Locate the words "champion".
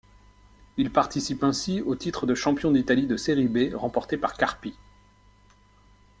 2.33-2.71